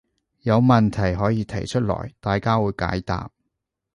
[0.39, 3.29] 有問題可以提出來，大家會解答